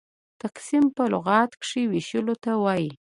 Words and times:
تقسيم 0.41 0.85
په 0.95 1.03
لغت 1.13 1.51
کښي 1.61 1.81
وېشلو 1.91 2.35
ته 2.43 2.51
وايي. 2.63 2.91